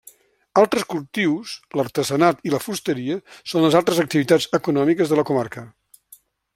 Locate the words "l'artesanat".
1.79-2.41